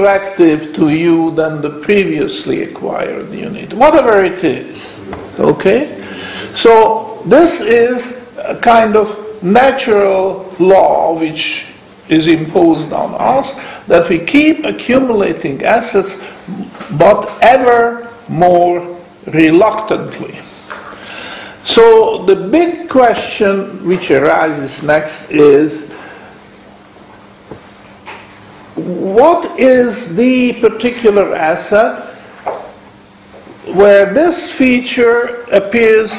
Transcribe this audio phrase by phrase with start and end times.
[0.00, 4.98] attractive to you than the previously acquired unit, whatever it is.
[5.38, 5.86] Okay?
[6.54, 11.74] So this is a kind of natural law which
[12.08, 13.54] is imposed on us
[13.86, 16.24] that we keep accumulating assets
[16.96, 18.96] but ever more
[19.26, 20.38] reluctantly.
[21.66, 25.89] So the big question which arises next is
[28.86, 32.16] what is the particular asset
[33.74, 36.12] where this feature appears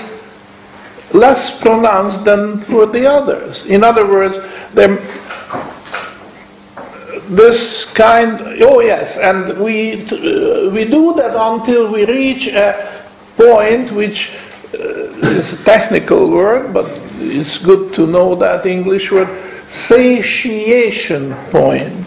[1.14, 3.66] less pronounced than for the others?
[3.66, 4.38] In other words,
[7.32, 12.92] this kind, oh yes, and we, uh, we do that until we reach a
[13.38, 14.38] point which
[14.74, 19.30] uh, is a technical word, but it's good to know that English word,
[19.70, 22.06] satiation point.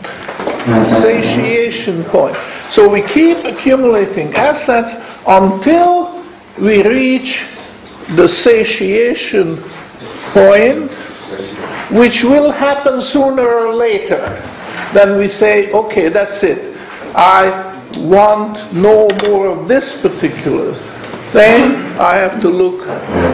[0.64, 2.34] Satiation point.
[2.72, 4.94] So we keep accumulating assets
[5.26, 6.24] until
[6.58, 7.44] we reach
[8.16, 9.56] the satiation
[10.32, 10.90] point,
[11.90, 14.18] which will happen sooner or later.
[14.92, 16.76] Then we say, okay, that's it.
[17.14, 20.72] I want no more of this particular
[21.32, 21.74] thing.
[22.00, 22.86] I have to look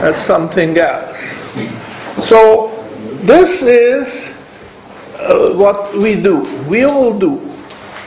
[0.03, 1.17] at something else.
[2.27, 2.69] So
[3.22, 4.30] this is
[5.20, 6.42] uh, what we do.
[6.68, 7.40] We all do.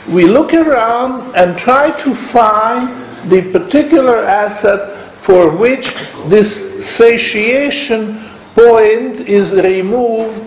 [0.10, 2.90] We look around and try to find
[3.30, 5.96] the particular asset for which
[6.28, 8.20] this satiation
[8.54, 10.42] point is removed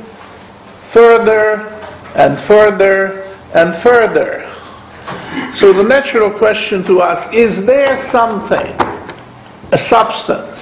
[0.93, 1.61] further
[2.15, 4.47] and further and further.
[5.55, 8.75] So the natural question to ask is there something,
[9.73, 10.61] a substance,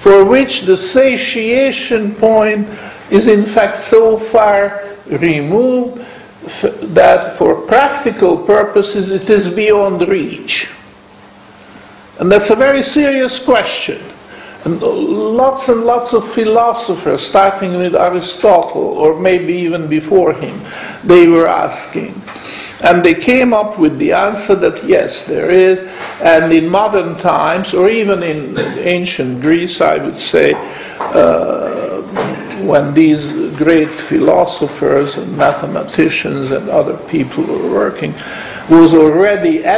[0.00, 2.66] for which the satiation point
[3.10, 6.04] is in fact so far removed
[6.94, 10.72] that for practical purposes it is beyond reach?
[12.20, 14.00] And that's a very serious question.
[14.64, 20.58] And lots and lots of philosophers, starting with Aristotle, or maybe even before him,
[21.02, 22.14] they were asking.
[22.82, 25.80] And they came up with the answer that yes, there is.
[26.22, 30.54] And in modern times, or even in ancient Greece, I would say,
[30.98, 32.00] uh,
[32.64, 38.14] when these great philosophers and mathematicians and other people were working,
[38.68, 39.70] was already uh,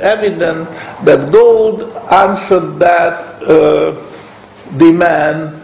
[0.00, 0.68] evident
[1.04, 3.92] that gold answered that uh,
[4.78, 5.60] demand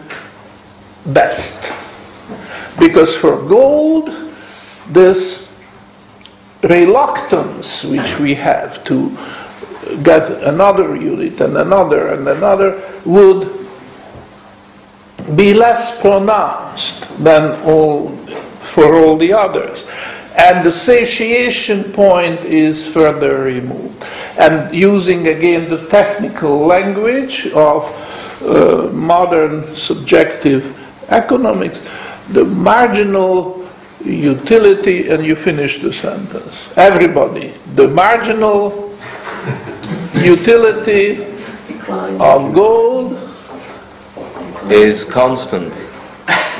[1.07, 1.71] best.
[2.79, 4.09] Because for gold,
[4.89, 5.51] this
[6.63, 9.09] reluctance which we have to
[10.03, 13.60] get another unit and another and another would
[15.35, 18.09] be less pronounced than all
[18.73, 19.85] for all the others
[20.37, 24.03] and the satiation point is further removed.
[24.39, 27.83] And using again the technical language of
[28.41, 30.63] uh, modern subjective
[31.11, 31.79] economics,
[32.29, 33.67] the marginal
[34.03, 36.75] utility, and you finish the sentence.
[36.77, 38.97] Everybody, the marginal
[40.23, 41.23] utility
[41.89, 43.30] of gold
[44.71, 45.73] is constant.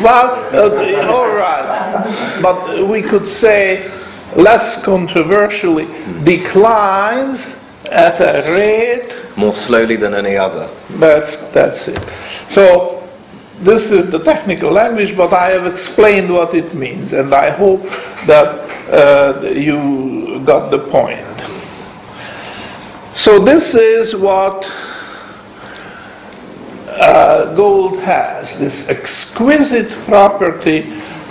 [0.02, 2.40] Well, uh, all right.
[2.42, 3.90] But we could say,
[4.36, 5.88] less controversially,
[6.24, 7.60] declines
[7.92, 9.14] at a rate.
[9.38, 10.68] More slowly than any other.
[10.92, 12.00] That's, that's it.
[12.50, 13.08] So,
[13.60, 17.84] this is the technical language, but I have explained what it means, and I hope
[18.26, 18.58] that
[18.90, 21.28] uh, you got the point.
[23.16, 24.72] So, this is what
[27.02, 30.84] uh, gold has this exquisite property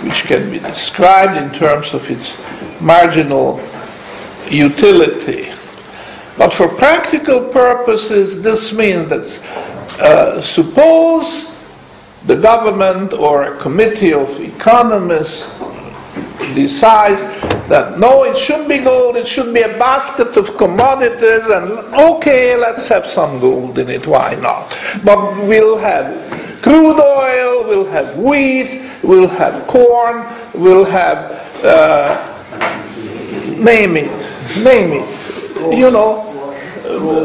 [0.03, 2.37] which can be described in terms of its
[2.81, 3.61] marginal
[4.49, 5.53] utility.
[6.37, 9.27] But for practical purposes, this means that
[10.01, 11.49] uh, suppose
[12.25, 15.57] the government or a committee of economists
[16.53, 17.21] decides
[17.69, 22.55] that no, it should be gold, it should be a basket of commodities, and okay,
[22.55, 24.75] let's have some gold in it, why not?
[25.03, 32.27] But we'll have crude oil, we'll have wheat, we'll have corn, we'll have, uh,
[33.57, 34.11] name it,
[34.63, 36.30] name it, you know,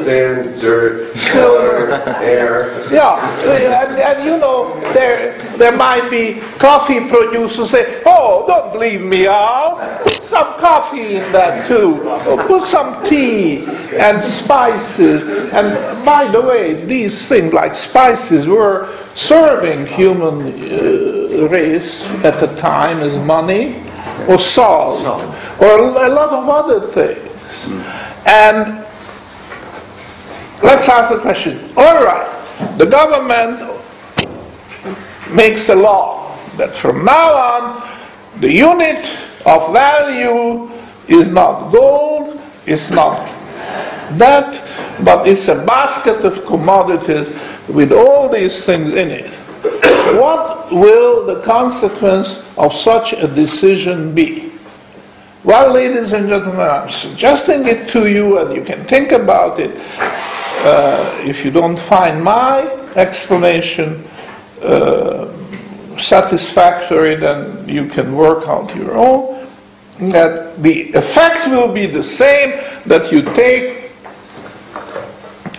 [0.05, 1.93] Sand, dirt, water,
[2.23, 2.73] air.
[2.93, 9.03] Yeah, and, and, you know, there, there might be coffee producers say, oh, don't leave
[9.03, 10.03] me out.
[10.05, 11.99] Put some coffee in that too.
[12.47, 13.65] put some tea
[13.97, 15.53] and spices.
[15.53, 22.55] And by the way, these things like spices were serving human uh, race at the
[22.61, 23.83] time as money
[24.29, 25.05] or salt,
[25.61, 27.33] or a lot of other things.
[28.25, 28.86] And
[30.63, 32.27] let's ask the question, all right,
[32.79, 33.61] the government
[35.35, 37.89] makes a law that from now on,
[38.41, 39.05] the unit
[39.47, 40.71] of value
[41.09, 43.27] is not gold, it's not
[44.19, 44.63] that,
[45.05, 47.35] but it's a basket of commodities
[47.69, 49.31] with all these things in it.
[50.21, 54.53] What will the consequence of such a decision be?
[55.47, 59.71] Well, ladies and gentlemen, I'm suggesting it to you, and you can think about it.
[59.71, 62.63] Uh, if you don't find my
[62.97, 64.03] explanation
[64.61, 65.33] uh,
[66.01, 69.47] satisfactory, then you can work out your own.
[70.11, 73.93] That the effect will be the same that you take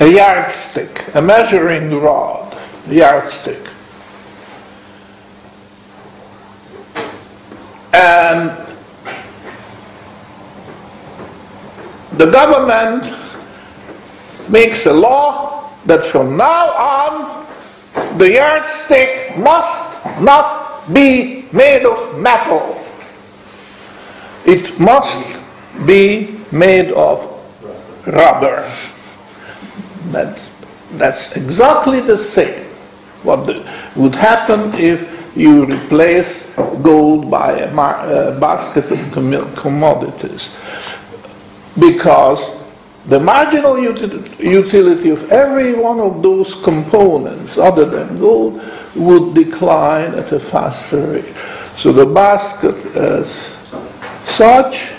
[0.01, 2.53] a yardstick, a measuring rod,
[2.89, 3.65] yardstick.
[7.93, 8.66] And
[12.17, 13.03] the government
[14.49, 17.47] makes a law that from now on
[18.17, 22.83] the yardstick must not be made of metal.
[24.45, 25.39] It must
[25.85, 27.21] be made of
[28.07, 28.71] rubber.
[30.11, 30.53] That's,
[30.93, 32.67] that's exactly the same
[33.23, 33.65] what the,
[33.95, 36.49] would happen if you replace
[36.81, 40.55] gold by a, mar, a basket of commodities.
[41.79, 42.41] Because
[43.07, 48.61] the marginal utility of every one of those components, other than gold,
[48.95, 51.35] would decline at a faster rate.
[51.77, 53.29] So the basket as
[54.25, 54.93] such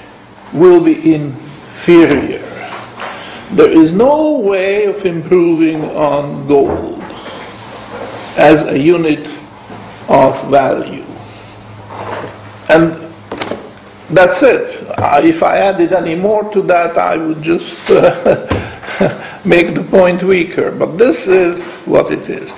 [0.53, 2.45] will be inferior.
[3.51, 7.03] There is no way of improving on gold
[8.37, 9.27] as a unit
[10.09, 11.05] of value.
[12.69, 12.97] And
[14.11, 14.78] that's it.
[14.99, 18.49] Uh, if I added any more to that, I would just uh,
[19.45, 20.73] make the point weaker.
[20.73, 22.53] But this is what it is.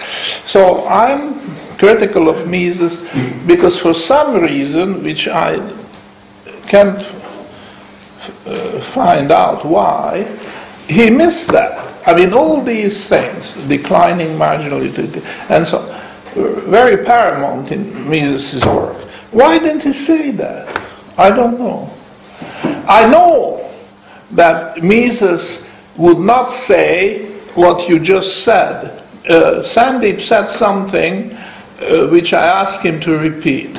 [0.49, 1.39] So I'm
[1.77, 3.07] critical of Mises
[3.47, 5.57] because for some reason, which I
[6.67, 6.99] can't
[8.47, 10.25] uh, find out why,
[10.89, 12.09] he missed that.
[12.09, 15.21] I mean, all these things, declining marginal utility,
[15.51, 15.79] and so
[16.35, 18.97] very paramount in Mises' work.
[19.31, 20.83] Why didn't he say that?
[21.19, 21.93] I don't know.
[22.63, 23.71] I know
[24.33, 25.67] that Mises
[25.97, 29.03] would not say what you just said.
[29.29, 33.75] Uh, Sandeep said something uh, which I asked him to repeat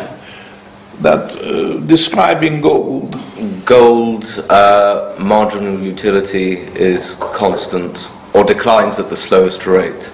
[1.01, 3.17] that uh, describing gold.
[3.65, 10.09] Gold's uh, marginal utility is constant or declines at the slowest rate.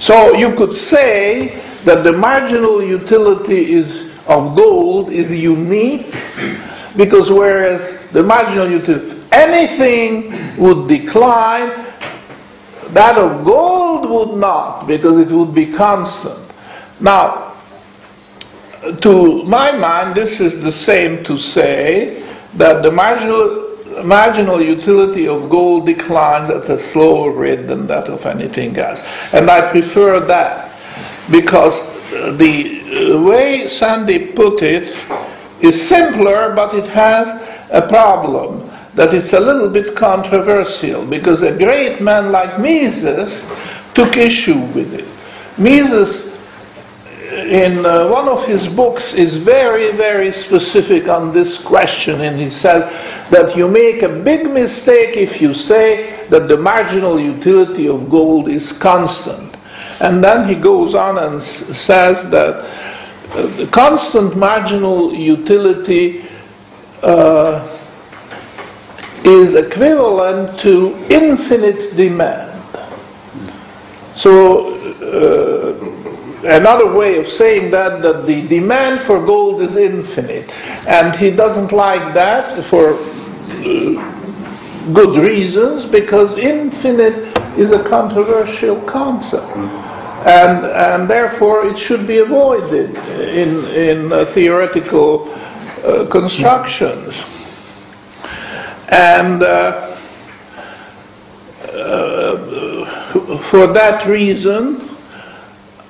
[0.00, 6.14] So you could say that the marginal utility is of gold is unique
[6.96, 11.70] because whereas the marginal utility of anything would decline
[12.90, 16.38] that of gold would not because it would be constant.
[17.00, 17.52] Now
[19.00, 22.22] to my mind, this is the same to say
[22.54, 28.26] that the marginal, marginal utility of gold declines at a slower rate than that of
[28.26, 29.00] anything else.
[29.32, 30.76] And I prefer that
[31.30, 31.78] because
[32.36, 34.94] the way Sandy put it
[35.62, 37.28] is simpler, but it has
[37.70, 43.42] a problem that it's a little bit controversial because a great man like Mises
[43.94, 45.06] took issue with it.
[45.58, 46.30] Mises
[47.32, 52.50] in uh, one of his books is very, very specific on this question, and he
[52.50, 52.84] says
[53.30, 58.48] that you make a big mistake if you say that the marginal utility of gold
[58.48, 59.56] is constant.
[60.00, 62.66] And then he goes on and s- says that
[63.34, 66.24] the constant marginal utility
[67.02, 67.66] uh,
[69.24, 72.50] is equivalent to infinite demand.
[74.14, 75.92] So, uh,
[76.46, 80.50] another way of saying that that the demand for gold is infinite
[80.86, 89.46] and he doesn't like that for uh, good reasons because infinite is a controversial concept
[90.24, 95.32] and and therefore it should be avoided in in uh, theoretical
[95.84, 97.14] uh, constructions.
[98.88, 99.96] And uh,
[101.72, 104.88] uh, for that reason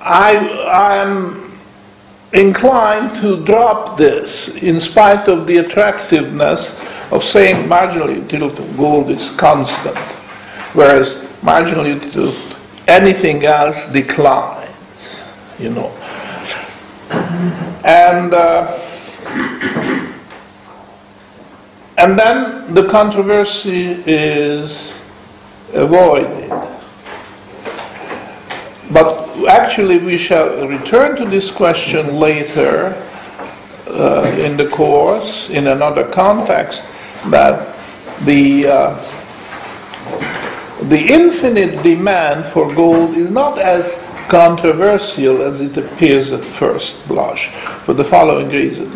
[0.01, 0.35] I
[1.01, 1.59] am
[2.33, 6.75] inclined to drop this in spite of the attractiveness
[7.11, 9.97] of saying marginal utility of gold is constant,
[10.73, 12.52] whereas marginal utility of
[12.87, 14.69] anything else declines,
[15.59, 15.91] you know.
[17.83, 18.79] And uh,
[21.97, 24.93] and then the controversy is
[25.73, 26.49] avoided.
[28.91, 32.95] But actually, we shall return to this question later
[33.87, 36.83] uh, in the course, in another context,
[37.29, 37.75] that
[38.25, 39.12] the uh,
[40.89, 47.49] the infinite demand for gold is not as controversial as it appears at first blush,
[47.85, 48.89] for the following reason.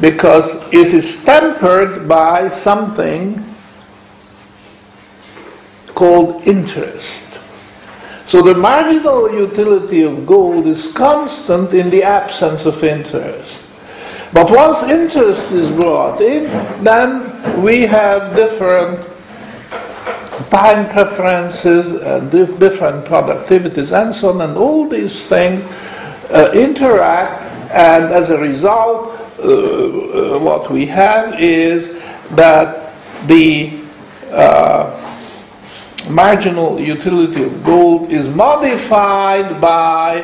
[0.00, 3.44] Because it is tempered by something
[5.94, 7.38] called interest.
[8.26, 13.68] So the marginal utility of gold is constant in the absence of interest.
[14.32, 16.44] But once interest is brought in,
[16.82, 19.06] then we have different
[20.52, 25.64] time preferences and different productivities and so on, and all these things
[26.30, 27.40] uh, interact,
[27.72, 31.98] and as a result, uh, uh, what we have is
[32.32, 32.92] that
[33.26, 33.80] the
[34.30, 34.92] uh,
[36.10, 40.20] marginal utility of gold is modified by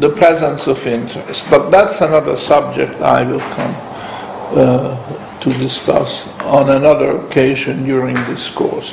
[0.00, 1.48] the presence of interest.
[1.48, 3.74] But that's another subject I will come
[4.58, 8.92] uh, to discuss on another occasion during this course.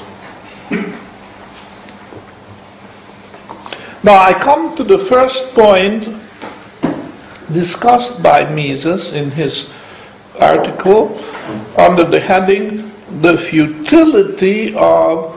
[4.06, 6.04] Now I come to the first point
[7.52, 9.74] discussed by Mises in his
[10.40, 11.20] article
[11.76, 15.34] under the heading The Futility of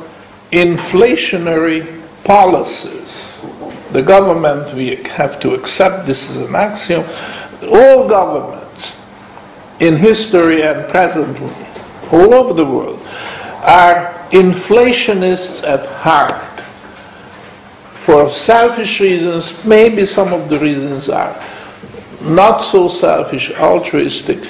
[0.53, 3.09] Inflationary Policies.
[3.93, 7.05] The government, we have to accept this as an axiom,
[7.73, 8.93] all governments
[9.81, 11.55] in history and presently,
[12.13, 13.01] all over the world,
[13.63, 16.48] are inflationists at heart.
[18.09, 21.39] For selfish reasons, maybe some of the reasons are
[22.23, 24.49] not so selfish, altruistic,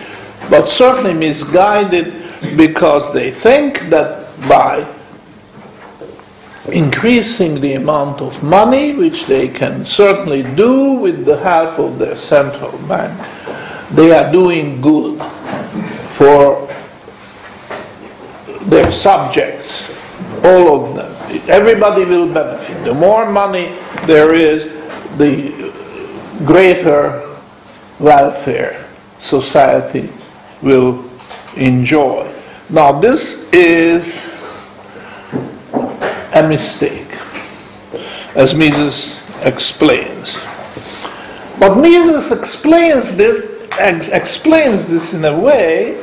[0.48, 2.14] but certainly misguided
[2.56, 4.86] because they think that by
[6.70, 12.14] increasing the amount of money, which they can certainly do with the help of their
[12.14, 13.12] central bank,
[13.90, 15.20] they are doing good
[16.14, 16.64] for
[18.66, 19.90] their subjects,
[20.44, 21.17] all of them.
[21.48, 22.84] Everybody will benefit.
[22.84, 24.72] The more money there is,
[25.18, 25.72] the
[26.46, 27.36] greater
[27.98, 28.86] welfare
[29.20, 30.10] society
[30.62, 31.04] will
[31.56, 32.32] enjoy.
[32.70, 34.24] Now, this is
[36.34, 37.08] a mistake,
[38.34, 40.38] as Mises explains.
[41.58, 46.00] But Mises explains this, ex- explains this in a way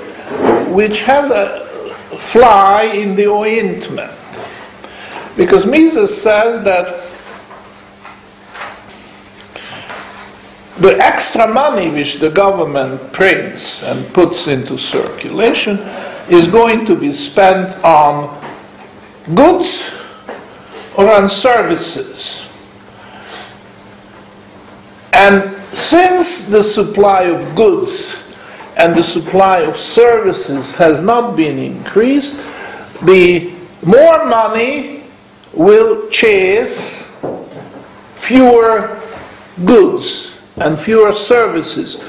[0.71, 1.65] which has a
[2.17, 4.11] fly in the ointment.
[5.35, 6.87] Because Mises says that
[10.77, 15.77] the extra money which the government prints and puts into circulation
[16.29, 18.41] is going to be spent on
[19.33, 19.93] goods
[20.97, 22.47] or on services.
[25.13, 28.15] And since the supply of goods
[28.77, 32.41] and the supply of services has not been increased,
[33.03, 33.53] the
[33.85, 34.94] more money
[35.55, 37.11] will chase
[38.15, 39.01] fewer
[39.65, 42.03] goods and fewer services.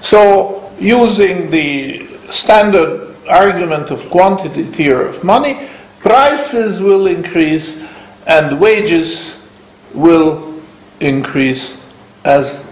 [0.00, 5.68] So, using the standard argument of quantity theory of money,
[6.00, 7.82] prices will increase
[8.26, 9.40] and wages
[9.94, 10.54] will
[11.00, 11.82] increase
[12.24, 12.64] as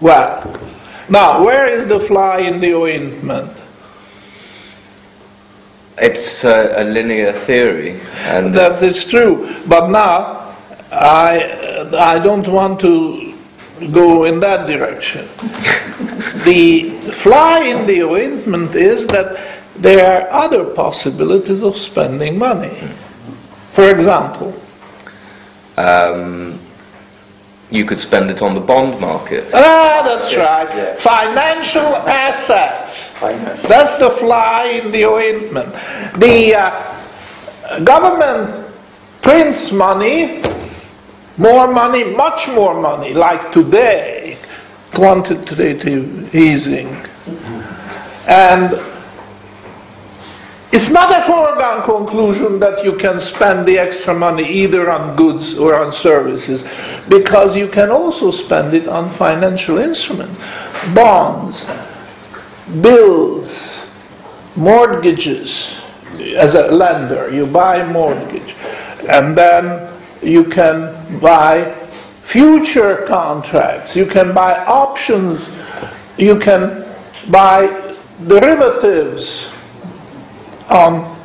[0.00, 0.42] well.
[1.08, 3.57] Now, where is the fly in the ointment?
[6.00, 9.54] It's a, a linear theory, and that is true.
[9.66, 10.54] But now,
[10.92, 13.34] I I don't want to
[13.92, 15.26] go in that direction.
[16.44, 19.38] the fly in the ointment is that
[19.76, 22.76] there are other possibilities of spending money.
[23.72, 24.54] For example,
[25.76, 26.57] um,
[27.70, 29.50] you could spend it on the bond market.
[29.52, 30.76] Ah, that's yeah, right.
[30.76, 30.96] Yeah.
[30.96, 33.10] Financial assets.
[33.18, 33.68] Financial.
[33.68, 35.72] That's the fly in the ointment.
[36.18, 38.66] The uh, government
[39.20, 40.42] prints money,
[41.36, 44.38] more money, much more money, like today,
[44.92, 46.88] quantitative easing.
[48.26, 48.72] And
[50.70, 55.58] it's not a foregone conclusion that you can spend the extra money either on goods
[55.58, 56.62] or on services,
[57.08, 60.38] because you can also spend it on financial instruments,
[60.94, 61.64] bonds,
[62.82, 63.86] bills,
[64.56, 65.80] mortgages.
[66.36, 68.54] As a lender, you buy mortgage,
[69.08, 69.88] and then
[70.20, 71.72] you can buy
[72.22, 75.40] future contracts, you can buy options,
[76.18, 76.84] you can
[77.30, 77.68] buy
[78.26, 79.47] derivatives
[80.68, 81.16] on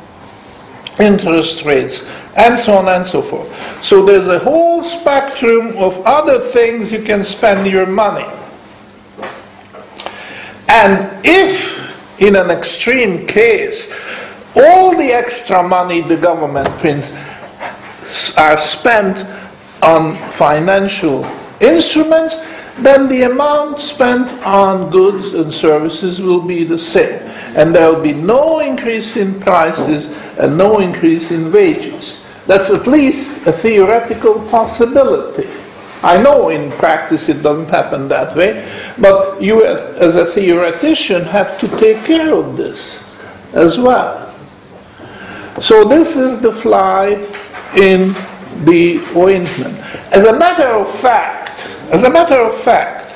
[0.98, 3.84] interest rates, and so on and so forth.
[3.84, 8.26] So there's a whole spectrum of other things you can spend your money.
[10.68, 13.92] And if, in an extreme case,
[14.56, 17.14] all the extra money the government prints
[18.36, 19.18] are spent
[19.82, 21.24] on financial
[21.60, 22.36] instruments,
[22.78, 27.20] then the amount spent on goods and services will be the same.
[27.56, 32.20] And there will be no increase in prices and no increase in wages.
[32.46, 35.48] That's at least a theoretical possibility.
[36.02, 41.58] I know in practice it doesn't happen that way, but you, as a theoretician, have
[41.60, 43.02] to take care of this
[43.54, 44.30] as well.
[45.62, 47.12] So, this is the fly
[47.76, 48.12] in
[48.66, 49.78] the ointment.
[50.12, 51.43] As a matter of fact,
[51.94, 53.14] as a matter of fact,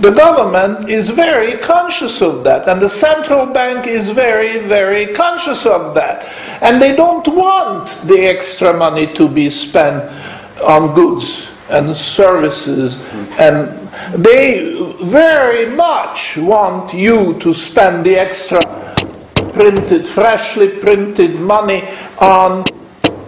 [0.00, 5.66] the government is very conscious of that, and the central bank is very, very conscious
[5.66, 6.24] of that.
[6.62, 10.04] And they don't want the extra money to be spent
[10.62, 13.04] on goods and services,
[13.36, 13.68] and
[14.14, 18.60] they very much want you to spend the extra
[19.52, 21.82] printed, freshly printed money
[22.20, 22.64] on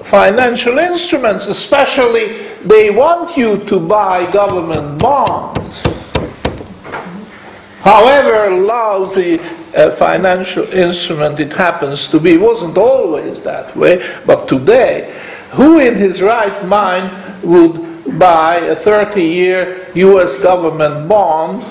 [0.04, 5.82] financial instruments, especially they want you to buy government bonds.
[7.80, 9.38] However lousy
[9.74, 15.14] a financial instrument it happens to be, it wasn't always that way, but today,
[15.52, 17.12] who in his right mind
[17.44, 21.62] would buy a 30 year US government bond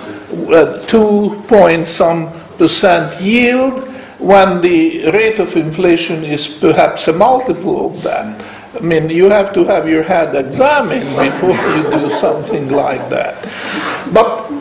[0.54, 3.84] at 2 point some percent yield
[4.20, 8.55] when the rate of inflation is perhaps a multiple of that?
[8.76, 13.42] I mean, you have to have your head examined before you do something like that.
[14.12, 14.52] But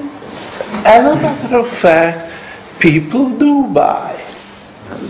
[0.87, 2.33] as a matter of fact,
[2.78, 4.21] people do buy.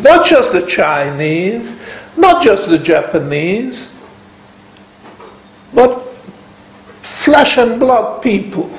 [0.01, 1.79] Not just the Chinese,
[2.17, 3.93] not just the Japanese,
[5.75, 6.01] but
[7.03, 8.71] flesh and blood people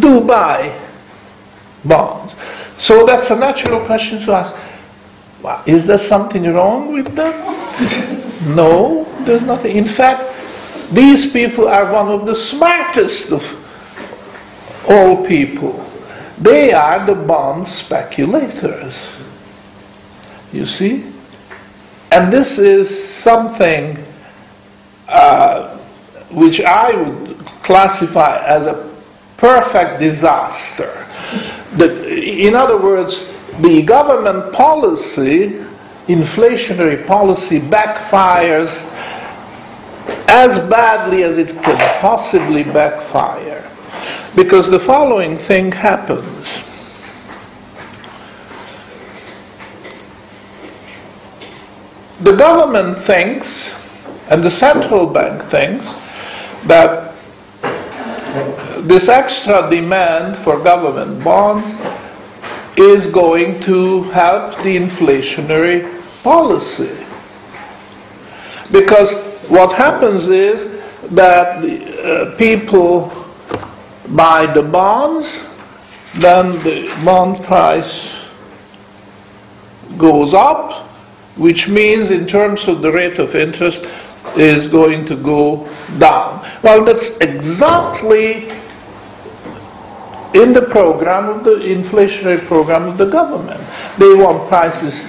[0.00, 0.76] do buy
[1.84, 2.34] bonds.
[2.78, 4.56] So that's a natural question to ask.
[5.68, 8.22] Is there something wrong with them?
[8.42, 9.76] no, there's nothing.
[9.76, 10.22] In fact,
[10.92, 13.42] these people are one of the smartest of
[14.88, 15.84] all people.
[16.38, 18.94] They are the bond speculators.
[20.52, 21.04] You see?
[22.12, 23.98] And this is something
[25.08, 25.76] uh,
[26.30, 28.90] which I would classify as a
[29.36, 31.06] perfect disaster.
[31.76, 35.64] The, in other words, the government policy,
[36.06, 38.82] inflationary policy, backfires
[40.28, 43.62] as badly as it could possibly backfire.
[44.34, 46.46] Because the following thing happens.
[52.20, 53.74] The government thinks,
[54.30, 55.84] and the central bank thinks,
[56.66, 57.14] that
[58.86, 61.66] this extra demand for government bonds
[62.76, 65.95] is going to help the inflationary
[66.26, 66.96] policy.
[68.72, 69.10] Because
[69.48, 70.58] what happens is
[71.10, 73.12] that the, uh, people
[74.08, 75.26] buy the bonds,
[76.14, 78.12] then the bond price
[79.96, 80.88] goes up,
[81.36, 83.86] which means in terms of the rate of interest
[84.36, 86.44] is going to go down.
[86.60, 88.50] Well, that's exactly
[90.34, 93.60] in the program of the inflationary program of the government.
[93.96, 95.08] They want prices,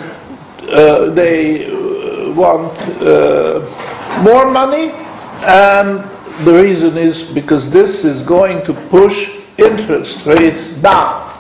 [0.70, 3.62] uh, they uh, want uh,
[4.24, 4.92] more money,
[5.46, 6.04] and
[6.46, 11.34] the reason is because this is going to push interest rates down.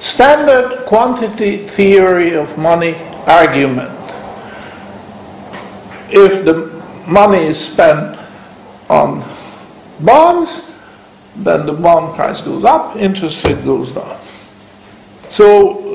[0.00, 2.94] Standard quantity theory of money
[3.26, 3.90] argument.
[6.08, 6.70] If the
[7.06, 8.18] money is spent
[8.88, 9.24] on
[10.00, 10.70] bonds,
[11.36, 14.18] then the bond price goes up, interest rate goes down.
[15.30, 15.86] So,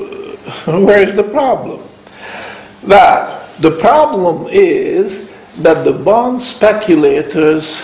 [0.64, 1.80] where is the problem?
[2.84, 7.76] That the problem is that the bond speculators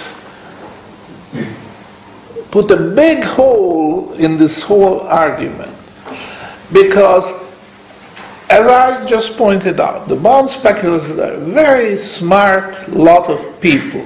[2.50, 5.74] put a big hole in this whole argument
[6.72, 7.24] because
[8.50, 14.04] as I just pointed out, the bond speculators are a very smart lot of people.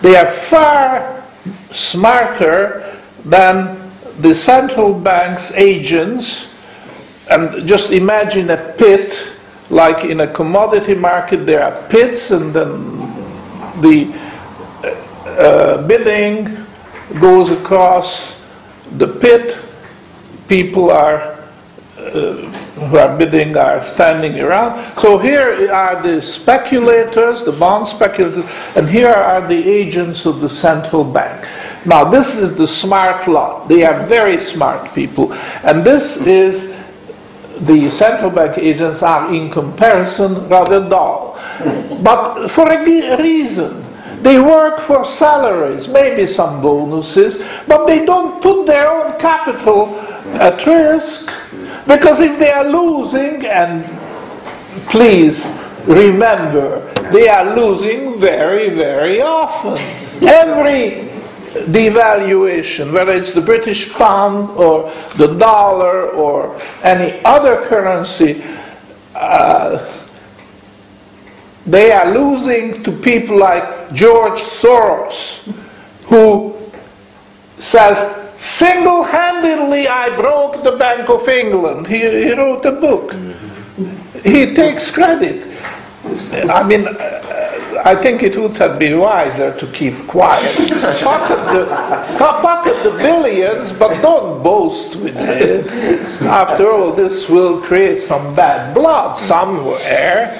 [0.00, 1.24] They are far
[1.72, 3.76] smarter than
[4.20, 6.49] the central bank's agents.
[7.30, 9.16] And just imagine a pit,
[9.70, 12.98] like in a commodity market, there are pits, and then
[13.80, 14.12] the
[15.24, 16.56] uh, bidding
[17.20, 18.36] goes across
[18.98, 19.56] the pit.
[20.48, 21.40] People are
[22.00, 24.98] who are bidding are standing around.
[24.98, 30.48] So here are the speculators, the bond speculators, and here are the agents of the
[30.48, 31.46] central bank.
[31.86, 33.68] Now, this is the smart lot.
[33.68, 35.32] They are very smart people.
[35.64, 36.69] And this is
[37.62, 41.38] the central bank agents are, in comparison, rather dull.
[42.02, 42.84] But for a
[43.22, 43.84] reason.
[44.22, 49.98] They work for salaries, maybe some bonuses, but they don't put their own capital
[50.36, 51.32] at risk
[51.86, 53.84] because if they are losing, and
[54.90, 55.44] please
[55.86, 59.78] remember, they are losing very, very often.
[60.22, 61.09] Every
[61.54, 68.42] devaluation, whether it's the British pound or the dollar or any other currency,
[69.14, 69.86] uh,
[71.66, 75.52] they are losing to people like George Soros,
[76.04, 76.56] who
[77.58, 81.86] says, single handedly I broke the Bank of England.
[81.86, 83.14] He, he wrote a book.
[84.24, 85.46] He takes credit.
[86.48, 86.86] I mean,
[87.84, 90.54] I think it would have been wiser to keep quiet.
[91.02, 91.66] pocket, the,
[92.18, 95.66] pocket the billions, but don't boast with it.
[96.22, 100.36] After all, this will create some bad blood somewhere.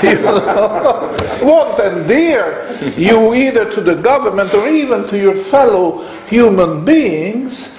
[0.02, 6.84] you know, won't endear you either to the government or even to your fellow human
[6.84, 7.76] beings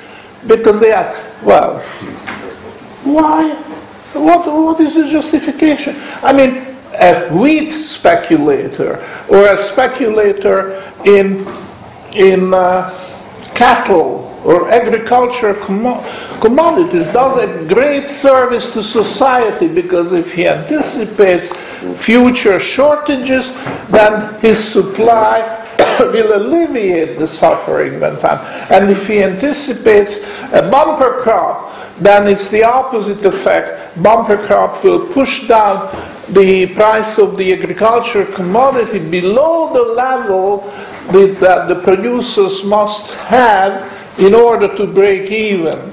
[0.48, 1.80] because they are, well,
[3.04, 3.54] why?
[4.14, 5.96] What, what is the justification?
[6.22, 8.96] I mean, a wheat speculator
[9.30, 11.48] or a speculator in,
[12.14, 12.90] in uh,
[13.56, 15.56] cattle or agricultural
[16.42, 21.54] commodities does a great service to society because if he anticipates
[22.04, 23.56] future shortages,
[23.90, 25.40] then his supply
[26.00, 28.40] will alleviate the suffering when time.
[28.72, 30.18] And if he anticipates
[30.54, 34.02] a bumper crop, then it's the opposite effect.
[34.02, 35.90] Bumper crop will push down
[36.32, 40.60] the price of the agricultural commodity below the level
[41.12, 45.92] that the producers must have in order to break even.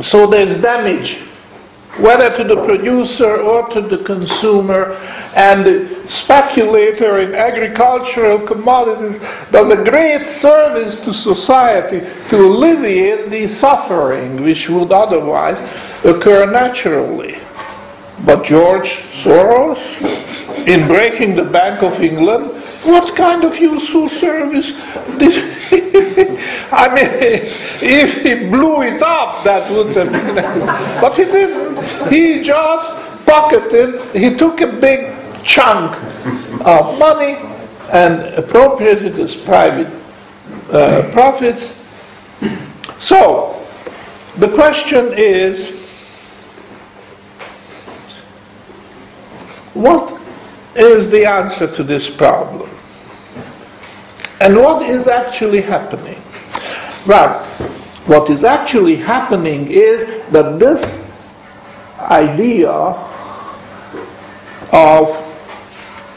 [0.00, 1.18] So there's damage,
[2.00, 4.96] whether to the producer or to the consumer,
[5.36, 9.20] and the speculator in agricultural commodities
[9.50, 15.58] does a great service to society to alleviate the suffering which would otherwise
[16.04, 17.36] occur naturally.
[18.24, 18.88] But George
[19.22, 19.80] Soros,
[20.66, 22.46] in breaking the Bank of England,
[22.84, 24.76] what kind of useful service
[25.18, 25.80] did he?
[26.72, 27.08] I mean,
[27.80, 30.66] if he blew it up, that would have been.
[31.00, 31.86] But he didn't.
[32.10, 35.96] He just pocketed, he took a big chunk
[36.64, 37.38] of money
[37.92, 39.92] and appropriated as private
[40.72, 41.78] uh, profits.
[42.98, 43.64] So,
[44.38, 45.81] the question is
[49.74, 50.20] What
[50.76, 52.68] is the answer to this problem?
[54.40, 56.20] And what is actually happening?
[57.06, 57.44] Well,
[58.06, 61.12] what is actually happening is that this
[62.00, 62.70] idea
[64.72, 65.18] of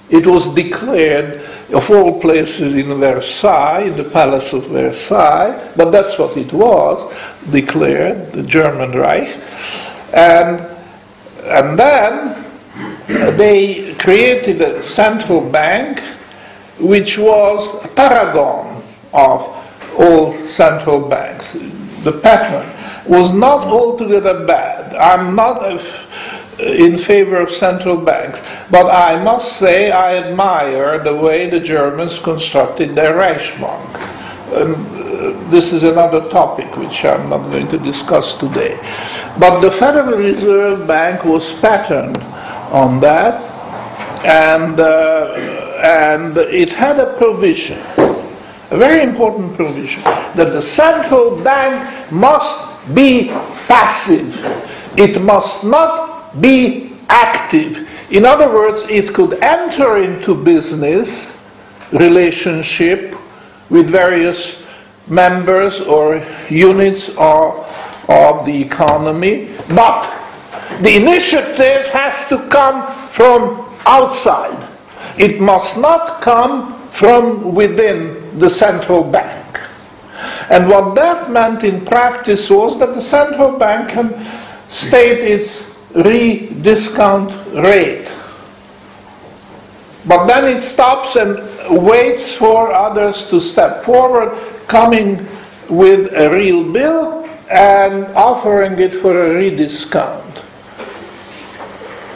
[0.10, 1.42] it was declared,
[1.74, 7.14] of all places, in Versailles, in the Palace of Versailles, but that's what it was,
[7.52, 9.36] declared, the German Reich.
[10.14, 10.62] And,
[11.46, 12.46] and then
[13.38, 16.00] they created a central bank
[16.80, 19.57] which was a paragon of
[19.98, 21.54] all central banks.
[22.04, 22.66] The pattern
[23.08, 24.96] was not altogether bad.
[24.96, 25.64] I'm not
[26.60, 32.20] in favor of central banks, but I must say I admire the way the Germans
[32.20, 34.18] constructed their Reichsbank.
[34.54, 38.78] uh, this is another topic which I'm not going to discuss today.
[39.40, 42.18] But the Federal Reserve Bank was patterned
[42.72, 43.42] on that,
[44.26, 45.34] and, uh,
[45.84, 47.78] and it had a provision,
[48.70, 53.30] a very important provision, that the central bank must be
[53.68, 54.36] passive.
[54.98, 57.88] It must not be active.
[58.12, 61.38] In other words, it could enter into business
[61.92, 63.16] relationship
[63.70, 64.66] with various
[65.08, 70.04] members or units of, of the economy, but
[70.82, 74.68] the initiative has to come from outside.
[75.18, 79.60] It must not come from within the central bank.
[80.50, 84.14] And what that meant in practice was that the central bank can
[84.70, 88.08] state its re-discount rate.
[90.06, 91.38] But then it stops and
[91.86, 95.18] waits for others to step forward, coming
[95.70, 100.27] with a real bill and offering it for a rediscount.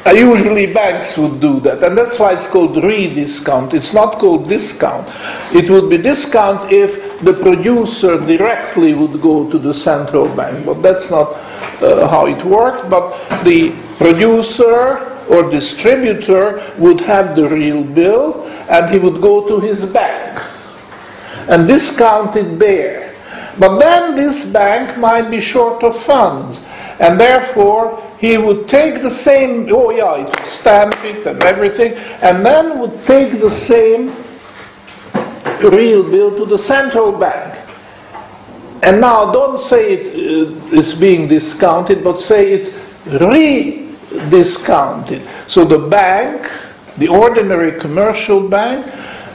[0.03, 3.73] Uh, usually banks would do that, and that's why it's called rediscount.
[3.75, 5.07] It's not called discount.
[5.53, 10.81] It would be discount if the producer directly would go to the central bank, but
[10.81, 11.33] that's not
[11.83, 12.89] uh, how it worked.
[12.89, 14.97] But the producer
[15.29, 20.41] or distributor would have the real bill, and he would go to his bank
[21.47, 23.13] and discount it there.
[23.59, 26.59] But then this bank might be short of funds,
[27.01, 32.77] and therefore he would take the same, oh yeah, stamp it and everything, and then
[32.79, 34.13] would take the same
[35.61, 37.57] real bill to the central bank.
[38.83, 45.23] And now don't say it uh, is being discounted, but say it's re-discounted.
[45.47, 46.47] So the bank,
[46.97, 48.85] the ordinary commercial bank,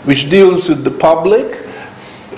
[0.04, 1.66] which deals with the public,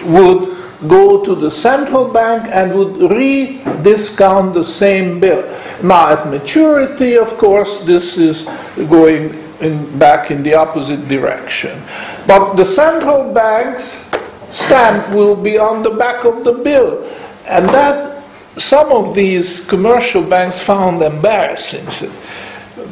[0.04, 5.42] would go to the central bank and would re-discount the same bill.
[5.82, 8.46] Now, at maturity, of course, this is
[8.88, 11.80] going in, back in the opposite direction.
[12.26, 14.08] But the central bank's
[14.50, 17.04] stamp will be on the back of the bill.
[17.46, 18.22] And that
[18.56, 21.84] some of these commercial banks found embarrassing.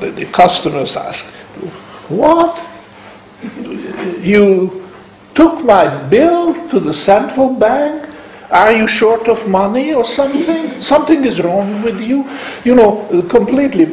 [0.00, 1.34] The, the customers asked,
[2.08, 2.56] What?
[4.20, 4.85] You
[5.36, 8.02] took my bill to the central bank?
[8.50, 10.70] Are you short of money or something?
[10.80, 12.24] Something is wrong with you?
[12.64, 13.86] You know, completely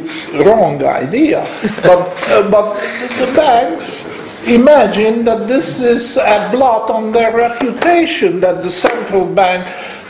[0.44, 1.46] wrong idea.
[1.82, 2.74] But, uh, but
[3.20, 4.10] the banks
[4.48, 9.68] imagine that this is a blot on their reputation, that the central bank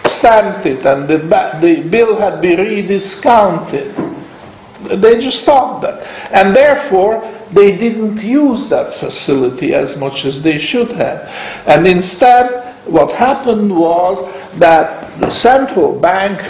[0.08, 1.18] stamped it and the,
[1.62, 3.94] the bill had been rediscounted.
[4.84, 6.06] They just thought that.
[6.32, 11.30] And therefore, they didn't use that facility as much as they should have.
[11.68, 14.18] And instead, what happened was
[14.58, 16.42] that the central bank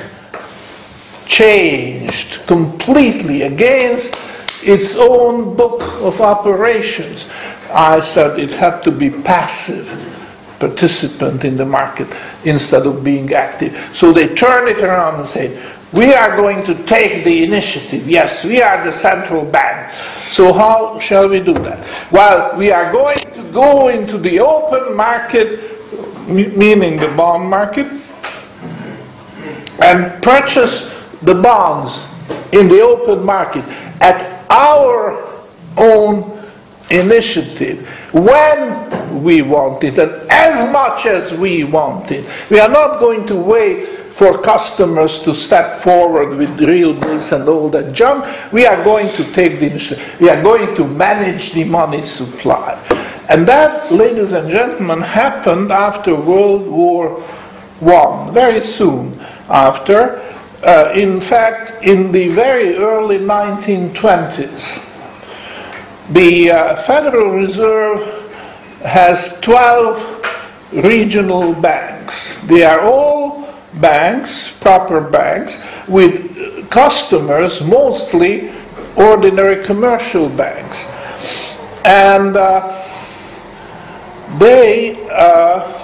[1.26, 4.16] changed completely against
[4.66, 7.30] its own book of operations.
[7.72, 9.88] I said it had to be passive
[10.60, 12.08] participant in the market
[12.46, 13.78] instead of being active.
[13.94, 15.60] So they turned it around and said,
[15.92, 18.10] we are going to take the initiative.
[18.10, 19.94] Yes, we are the central bank.
[20.34, 22.12] So how shall we do that?
[22.12, 27.86] Well, we are going to go into the open market, meaning the bond market,
[29.80, 30.90] and purchase
[31.22, 32.10] the bonds
[32.52, 33.64] in the open market
[34.02, 35.22] at our
[35.78, 36.44] own
[36.90, 42.26] initiative when we want it and as much as we want it.
[42.50, 47.50] We are not going to wait for customers to step forward with real bills and
[47.50, 48.24] all that junk.
[48.54, 50.20] We are going to take the initiative.
[50.20, 52.78] We are going to manage the money supply.
[53.28, 57.24] And that, ladies and gentlemen, happened after World War
[57.82, 60.22] I, very soon after.
[60.62, 64.90] Uh, in fact, in the very early 1920s,
[66.14, 68.32] the uh, Federal Reserve
[68.84, 72.40] has 12 regional banks.
[72.44, 73.23] They are all
[73.80, 78.52] banks, proper banks, with customers, mostly
[78.96, 80.78] ordinary commercial banks.
[81.86, 82.80] And uh,
[84.40, 85.80] they uh,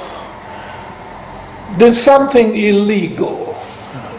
[1.78, 3.56] did something illegal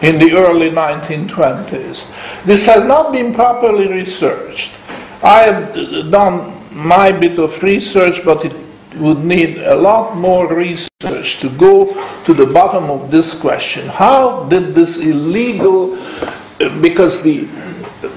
[0.01, 2.43] in the early 1920s.
[2.43, 4.75] This has not been properly researched.
[5.23, 8.53] I have done my bit of research, but it
[8.95, 11.93] would need a lot more research to go
[12.25, 13.87] to the bottom of this question.
[13.87, 15.95] How did this illegal,
[16.81, 17.47] because the,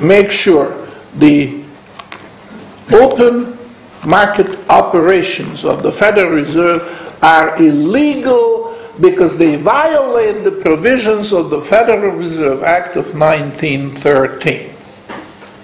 [0.00, 1.62] make sure the
[2.92, 3.56] open
[4.06, 11.60] market operations of the Federal Reserve are illegal because they violate the provisions of the
[11.60, 14.70] Federal Reserve Act of 1913.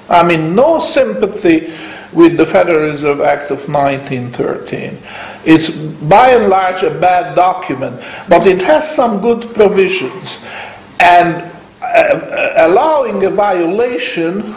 [0.09, 1.73] I mean, no sympathy
[2.13, 4.99] with the Federal Reserve Act of 1913.
[5.45, 5.71] It's
[6.03, 10.43] by and large a bad document, but it has some good provisions.
[10.99, 11.51] And
[11.83, 14.55] uh, allowing a violation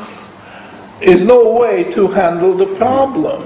[1.02, 3.42] is no way to handle the problem.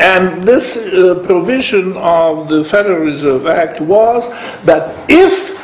[0.00, 4.28] And this uh, provision of the Federal Reserve Act was
[4.64, 5.58] that if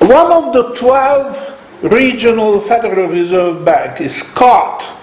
[0.00, 4.99] one of the 12 regional Federal Reserve Bank is caught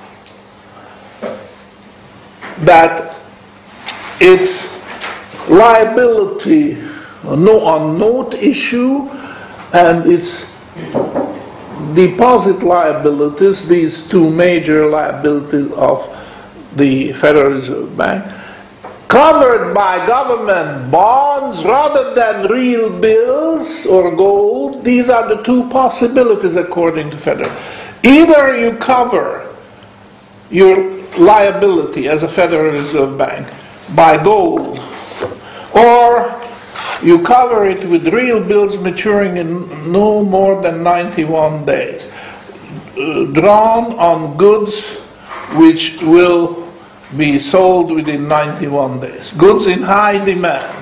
[2.65, 3.19] that
[4.19, 4.67] its
[5.49, 6.77] liability
[7.23, 9.09] no, on note issue
[9.73, 10.45] and its
[11.93, 16.13] deposit liabilities, these two major liabilities of
[16.75, 18.23] the Federal Reserve Bank,
[19.07, 24.83] covered by government bonds rather than real bills or gold.
[24.83, 27.51] These are the two possibilities according to Federal.
[28.03, 29.53] Either you cover
[30.49, 33.47] your liability as a Federal Reserve Bank
[33.95, 34.79] by gold,
[35.75, 36.39] or
[37.03, 42.11] you cover it with real bills maturing in no more than 91 days,
[43.33, 45.03] drawn on goods
[45.55, 46.67] which will
[47.15, 49.31] be sold within 91 days.
[49.33, 50.73] Goods in high demand.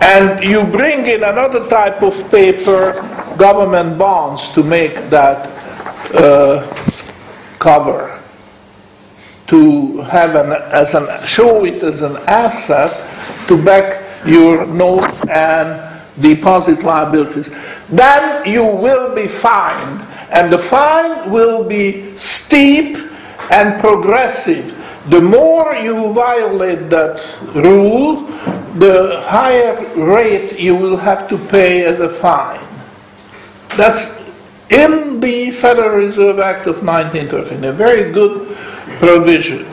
[0.00, 2.92] And you bring in another type of paper,
[3.38, 5.46] government bonds, to make that
[6.14, 6.66] uh,
[7.62, 8.18] cover.
[9.46, 12.90] To have an, as an, show it as an asset
[13.46, 15.78] to back your notes and
[16.20, 17.54] deposit liabilities.
[17.88, 20.00] Then you will be fined,
[20.32, 22.96] and the fine will be steep
[23.50, 24.78] and progressive.
[25.10, 27.20] The more you violate that
[27.54, 28.22] rule,
[28.78, 32.60] the higher rate you will have to pay as a fine.
[33.76, 34.21] That's
[34.72, 38.56] in the Federal Reserve Act of 1913, a very good
[38.98, 39.64] provision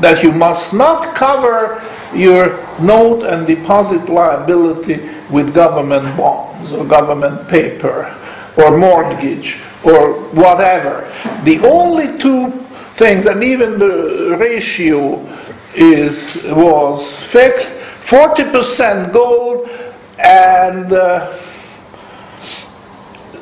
[0.00, 1.80] that you must not cover
[2.16, 2.48] your
[2.80, 8.14] note and deposit liability with government bonds or government paper
[8.56, 11.10] or mortgage or whatever.
[11.44, 12.50] The only two
[12.96, 15.20] things, and even the ratio
[15.74, 19.68] is was fixed: forty percent gold
[20.18, 21.26] and uh,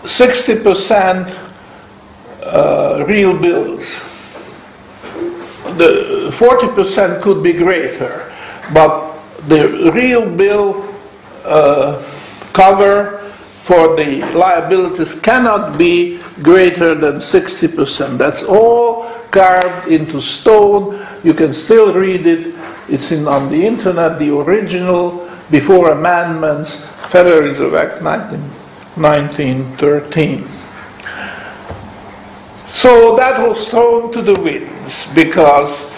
[0.06, 1.28] sixty uh, percent
[3.08, 3.84] real bills.
[5.76, 8.32] The forty percent could be greater,
[8.72, 9.10] but
[9.48, 10.84] the real bill
[11.44, 12.02] uh,
[12.52, 13.20] cover
[13.70, 18.18] for the liabilities cannot be greater than 60%.
[18.18, 21.06] That's all carved into stone.
[21.22, 22.54] You can still read it.
[22.88, 26.84] It's in, on the internet, the original, before amendments,
[27.14, 28.42] Federal Reserve Act 19,
[29.00, 30.46] 1913.
[32.68, 35.90] So that was thrown to the winds because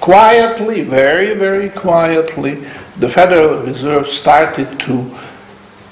[0.00, 2.54] quietly, very, very quietly,
[2.98, 5.10] the Federal Reserve started to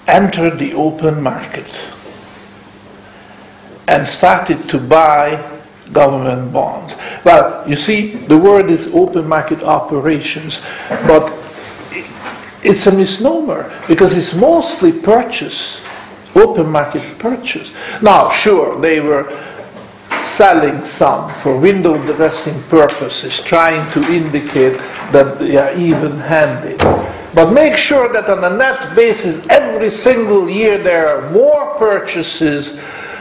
[0.06, 1.66] enter the open market
[3.88, 5.42] and started to buy
[5.92, 6.94] government bonds.
[7.24, 10.64] Well, you see, the word is open market operations,
[11.06, 11.32] but
[12.62, 15.83] it's a misnomer because it's mostly purchase,
[16.34, 17.72] open market purchase.
[18.02, 19.24] Now, sure, they were
[20.22, 24.76] selling some for window dressing purposes, trying to indicate
[25.12, 26.78] that they are even handed.
[27.34, 32.78] But make sure that on a net basis, every single year there are more purchases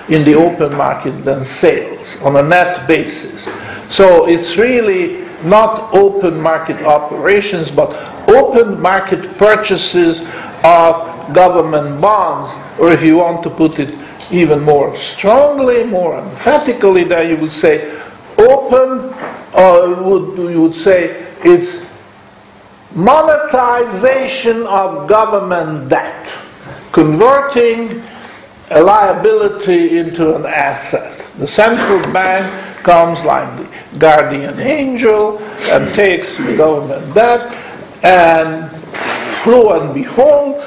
[0.09, 3.45] in the open market than sales on a net basis.
[3.89, 7.89] So it's really not open market operations, but
[8.29, 10.21] open market purchases
[10.63, 13.93] of government bonds, or if you want to put it
[14.31, 17.91] even more strongly, more emphatically, there you would say
[18.37, 19.13] open
[19.53, 21.91] or would, you would say it's
[22.95, 26.25] monetization of government debt,
[26.91, 28.01] converting
[28.71, 31.19] a liability into an asset.
[31.37, 32.45] The central bank
[32.83, 35.39] comes like the guardian angel
[35.71, 37.53] and takes the government debt,
[38.03, 38.71] and
[39.45, 40.63] lo and behold,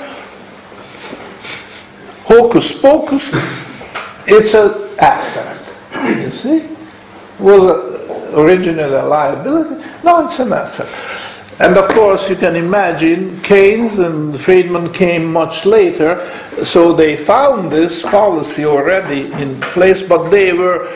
[2.26, 3.30] hocus pocus,
[4.26, 5.56] it's an asset.
[6.18, 6.68] You see?
[7.38, 9.84] Was originally a liability?
[10.02, 10.88] No, it's an asset.
[11.58, 16.28] And of course, you can imagine Keynes and Friedman came much later,
[16.64, 20.92] so they found this policy already in place, but they were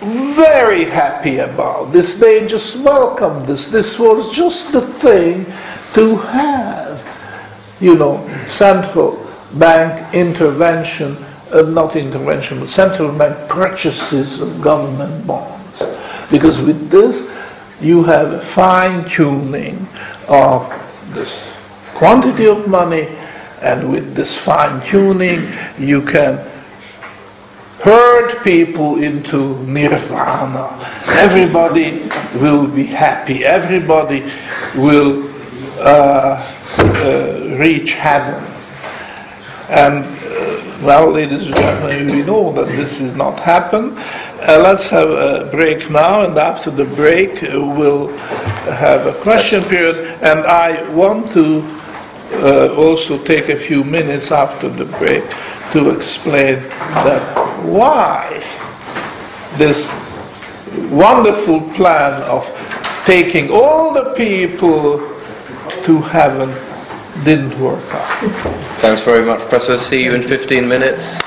[0.00, 2.18] very happy about this.
[2.18, 3.70] They just welcomed this.
[3.70, 5.44] This was just the thing
[5.92, 11.16] to have, you know, central bank intervention,
[11.52, 15.82] uh, not intervention, but central bank purchases of government bonds.
[16.30, 17.36] Because with this,
[17.80, 19.86] you have a fine tuning
[20.28, 20.68] of
[21.14, 21.50] this
[21.94, 23.08] quantity of money,
[23.62, 26.36] and with this fine tuning, you can
[27.80, 30.68] herd people into nirvana.
[31.16, 32.08] Everybody
[32.40, 34.20] will be happy, everybody
[34.76, 35.28] will
[35.78, 36.44] uh,
[36.78, 38.57] uh, reach heaven.
[39.68, 43.98] And uh, well, ladies and gentlemen, we know that this has not happened.
[43.98, 48.08] Uh, let's have a break now, and after the break, uh, we'll
[48.78, 49.96] have a question period.
[50.22, 51.62] And I want to
[52.34, 55.24] uh, also take a few minutes after the break
[55.72, 56.60] to explain
[57.04, 57.20] that
[57.64, 58.28] why
[59.58, 59.92] this
[60.90, 62.46] wonderful plan of
[63.04, 64.98] taking all the people
[65.82, 66.48] to heaven
[67.28, 68.08] didn't work out.
[68.80, 69.76] Thanks very much, Professor.
[69.76, 71.20] See you in 15 minutes.